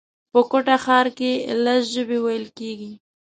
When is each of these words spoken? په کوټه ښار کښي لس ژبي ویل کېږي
په 0.31 0.39
کوټه 0.49 0.75
ښار 0.83 1.07
کښي 1.17 1.31
لس 1.63 1.81
ژبي 1.93 2.17
ویل 2.21 2.45
کېږي 2.57 2.91